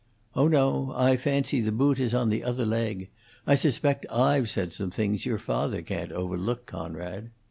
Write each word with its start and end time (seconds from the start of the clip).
"Oh 0.33 0.47
no. 0.47 0.93
I 0.95 1.15
fancy 1.15 1.61
the 1.61 1.71
boot 1.71 1.99
is 1.99 2.11
on 2.11 2.29
the 2.31 2.43
other 2.43 2.65
leg. 2.65 3.09
I 3.45 3.53
suspect 3.53 4.03
I've 4.11 4.49
said 4.49 4.73
some 4.73 4.89
things 4.89 5.27
your 5.27 5.37
father 5.37 5.83
can't 5.83 6.11
overlook, 6.11 6.65
Conrad." 6.65 7.29